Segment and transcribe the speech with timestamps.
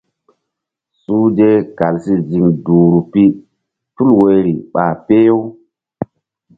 [1.01, 3.23] Suhze kal si ziŋ duhri pi
[3.95, 5.39] tul woyri ɓa peh-u.